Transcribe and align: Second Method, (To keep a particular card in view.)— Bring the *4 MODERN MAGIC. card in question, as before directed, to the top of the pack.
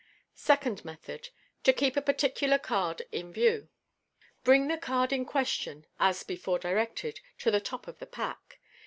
Second 0.33 0.83
Method, 0.83 1.29
(To 1.63 1.71
keep 1.71 1.95
a 1.95 2.01
particular 2.01 2.57
card 2.57 3.03
in 3.11 3.31
view.)— 3.31 3.69
Bring 4.43 4.61
the 4.61 4.69
*4 4.69 4.69
MODERN 4.69 4.71
MAGIC. 4.73 4.81
card 4.81 5.13
in 5.13 5.25
question, 5.25 5.85
as 5.99 6.23
before 6.23 6.57
directed, 6.57 7.19
to 7.37 7.51
the 7.51 7.61
top 7.61 7.87
of 7.87 7.99
the 7.99 8.07
pack. 8.07 8.59